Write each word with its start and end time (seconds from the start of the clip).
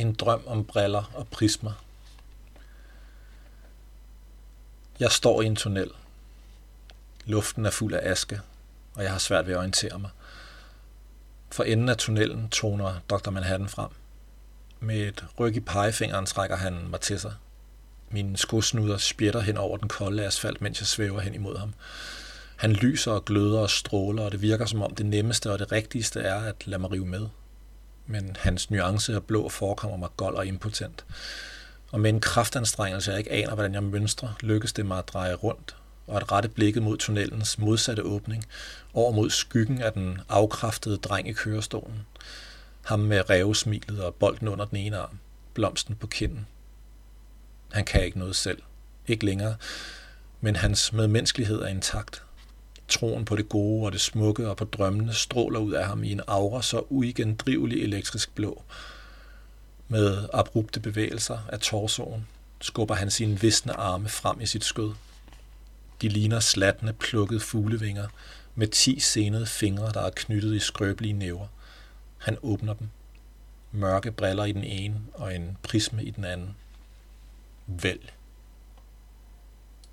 En 0.00 0.14
drøm 0.14 0.42
om 0.46 0.64
briller 0.64 1.10
og 1.14 1.28
prismer. 1.28 1.72
Jeg 5.00 5.12
står 5.12 5.42
i 5.42 5.46
en 5.46 5.56
tunnel. 5.56 5.90
Luften 7.24 7.66
er 7.66 7.70
fuld 7.70 7.94
af 7.94 8.10
aske, 8.10 8.40
og 8.94 9.02
jeg 9.02 9.12
har 9.12 9.18
svært 9.18 9.46
ved 9.46 9.54
at 9.54 9.58
orientere 9.58 9.98
mig. 9.98 10.10
For 11.50 11.64
enden 11.64 11.88
af 11.88 11.96
tunnelen 11.96 12.48
toner 12.48 13.00
Dr. 13.10 13.30
Manhattan 13.30 13.68
frem. 13.68 13.88
Med 14.80 14.96
et 14.96 15.24
ryg 15.38 15.56
i 15.56 15.60
pegefingeren 15.60 16.26
trækker 16.26 16.56
han 16.56 16.88
mig 16.88 17.00
til 17.00 17.20
sig. 17.20 17.32
Mine 18.10 18.36
skosnuder 18.36 18.96
spjætter 18.96 19.40
hen 19.40 19.56
over 19.56 19.76
den 19.76 19.88
kolde 19.88 20.26
asfalt, 20.26 20.60
mens 20.60 20.80
jeg 20.80 20.86
svæver 20.86 21.20
hen 21.20 21.34
imod 21.34 21.58
ham. 21.58 21.74
Han 22.56 22.72
lyser 22.72 23.12
og 23.12 23.24
gløder 23.24 23.60
og 23.60 23.70
stråler, 23.70 24.22
og 24.22 24.32
det 24.32 24.42
virker 24.42 24.66
som 24.66 24.82
om 24.82 24.94
det 24.94 25.06
nemmeste 25.06 25.52
og 25.52 25.58
det 25.58 25.72
rigtigste 25.72 26.20
er 26.20 26.40
at 26.40 26.66
lade 26.66 26.80
mig 26.80 26.90
rive 26.90 27.06
med. 27.06 27.28
Men 28.06 28.36
hans 28.38 28.70
nuance 28.70 29.14
af 29.14 29.24
blå 29.24 29.48
forekommer 29.48 29.96
mig 29.96 30.08
gold 30.16 30.34
og 30.36 30.46
impotent. 30.46 31.04
Og 31.92 32.00
med 32.00 32.10
en 32.10 32.20
kraftanstrengelse, 32.20 33.10
jeg 33.10 33.18
ikke 33.18 33.32
aner, 33.32 33.54
hvordan 33.54 33.74
jeg 33.74 33.82
mønstrer, 33.82 34.28
lykkes 34.40 34.72
det 34.72 34.86
mig 34.86 34.98
at 34.98 35.08
dreje 35.08 35.34
rundt 35.34 35.76
og 36.10 36.16
at 36.16 36.32
rette 36.32 36.48
blikket 36.48 36.82
mod 36.82 36.96
tunnelens 36.96 37.58
modsatte 37.58 38.02
åbning, 38.02 38.44
over 38.94 39.12
mod 39.12 39.30
skyggen 39.30 39.82
af 39.82 39.92
den 39.92 40.20
afkræftede 40.28 40.96
dreng 40.96 41.28
i 41.28 41.32
kørestolen. 41.32 42.06
Ham 42.84 42.98
med 42.98 43.30
revsmilet 43.30 44.04
og 44.04 44.14
bolden 44.14 44.48
under 44.48 44.64
den 44.64 44.76
ene 44.76 44.98
arm, 44.98 45.18
blomsten 45.54 45.96
på 45.96 46.06
kinden. 46.06 46.46
Han 47.72 47.84
kan 47.84 48.04
ikke 48.04 48.18
noget 48.18 48.36
selv. 48.36 48.62
Ikke 49.06 49.24
længere. 49.24 49.56
Men 50.40 50.56
hans 50.56 50.92
medmenneskelighed 50.92 51.62
er 51.62 51.66
intakt. 51.66 52.22
Troen 52.90 53.24
på 53.24 53.36
det 53.36 53.48
gode 53.48 53.86
og 53.86 53.92
det 53.92 54.00
smukke 54.00 54.48
og 54.48 54.56
på 54.56 54.64
drømmene 54.64 55.14
stråler 55.14 55.60
ud 55.60 55.72
af 55.72 55.86
ham 55.86 56.04
i 56.04 56.12
en 56.12 56.20
aura 56.26 56.62
så 56.62 56.82
uigendrivelig 56.88 57.82
elektrisk 57.82 58.34
blå. 58.34 58.62
Med 59.88 60.28
abrupte 60.32 60.80
bevægelser 60.80 61.38
af 61.48 61.60
torsoen 61.60 62.26
skubber 62.60 62.94
han 62.94 63.10
sine 63.10 63.40
visne 63.40 63.72
arme 63.72 64.08
frem 64.08 64.40
i 64.40 64.46
sit 64.46 64.64
skød. 64.64 64.92
De 66.02 66.08
ligner 66.08 66.40
slatne, 66.40 66.92
plukkede 66.92 67.40
fuglevinger 67.40 68.06
med 68.54 68.68
ti 68.68 69.00
senede 69.00 69.46
fingre, 69.46 69.92
der 69.92 70.00
er 70.00 70.10
knyttet 70.10 70.54
i 70.54 70.58
skrøbelige 70.58 71.12
næver. 71.12 71.46
Han 72.18 72.36
åbner 72.42 72.74
dem. 72.74 72.88
Mørke 73.72 74.12
briller 74.12 74.44
i 74.44 74.52
den 74.52 74.64
ene 74.64 75.00
og 75.14 75.34
en 75.34 75.56
prisme 75.62 76.04
i 76.04 76.10
den 76.10 76.24
anden. 76.24 76.56
Vælg. 77.66 78.12